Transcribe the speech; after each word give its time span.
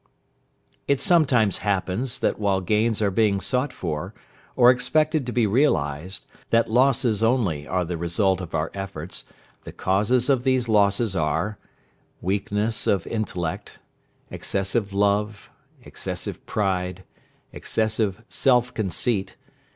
It 0.87 0.99
sometimes 0.99 1.59
happens 1.59 2.17
that 2.21 2.39
while 2.39 2.59
gains 2.59 3.03
are 3.03 3.11
being 3.11 3.39
sought 3.39 3.71
for, 3.71 4.15
or 4.55 4.71
expected 4.71 5.27
to 5.27 5.31
be 5.31 5.45
realised, 5.45 6.25
that 6.49 6.71
losses 6.71 7.21
only 7.21 7.67
are 7.67 7.85
the 7.85 7.97
result 7.99 8.41
of 8.41 8.55
our 8.55 8.71
efforts, 8.73 9.25
the 9.63 9.71
causes 9.71 10.27
of 10.27 10.43
these 10.43 10.67
losses 10.67 11.15
are: 11.15 11.59
Weakness 12.19 12.87
of 12.87 13.05
intellect. 13.05 13.77
Excessive 14.31 14.91
love. 14.91 15.51
Excessive 15.83 16.43
pride. 16.47 17.03
Excessive 17.53 18.23
self 18.27 18.73
conceit. 18.73 19.35